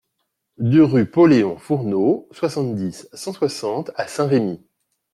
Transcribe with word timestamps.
deux 0.57 0.83
rue 0.83 1.05
Pauléon 1.05 1.59
Fournot, 1.59 2.27
soixante-dix, 2.31 3.07
cent 3.13 3.33
soixante 3.33 3.91
à 3.97 4.07
Saint-Remy 4.07 4.59